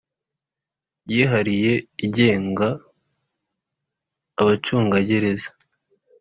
yihariye 1.11 1.73
igenga 2.05 2.67
abacungagereza 4.41 5.49